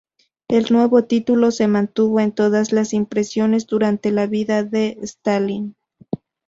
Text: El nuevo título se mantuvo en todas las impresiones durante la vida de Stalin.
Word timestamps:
El 0.47 0.65
nuevo 0.71 1.03
título 1.03 1.51
se 1.51 1.67
mantuvo 1.67 2.19
en 2.21 2.31
todas 2.31 2.71
las 2.71 2.91
impresiones 2.91 3.67
durante 3.67 4.09
la 4.09 4.25
vida 4.25 4.63
de 4.63 4.97
Stalin. 5.03 5.75